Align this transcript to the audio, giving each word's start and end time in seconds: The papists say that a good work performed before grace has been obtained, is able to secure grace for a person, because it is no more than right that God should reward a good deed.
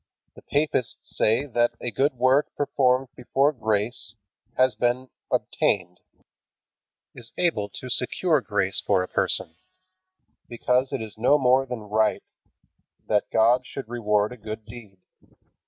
The 0.33 0.41
papists 0.41 1.15
say 1.15 1.45
that 1.45 1.75
a 1.79 1.91
good 1.91 2.13
work 2.15 2.55
performed 2.55 3.09
before 3.15 3.51
grace 3.53 4.15
has 4.57 4.73
been 4.73 5.11
obtained, 5.29 5.99
is 7.13 7.31
able 7.37 7.69
to 7.69 7.87
secure 7.87 8.41
grace 8.41 8.81
for 8.83 9.03
a 9.03 9.07
person, 9.07 9.57
because 10.49 10.91
it 10.91 11.03
is 11.03 11.19
no 11.19 11.37
more 11.37 11.67
than 11.67 11.81
right 11.83 12.23
that 13.05 13.29
God 13.29 13.63
should 13.67 13.87
reward 13.89 14.31
a 14.31 14.37
good 14.37 14.65
deed. 14.65 14.97